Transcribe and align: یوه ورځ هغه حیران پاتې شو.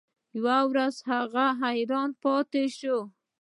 یوه 0.37 0.57
ورځ 0.69 0.95
هغه 1.11 1.45
حیران 1.61 2.09
پاتې 2.23 2.63
شو. 2.77 2.97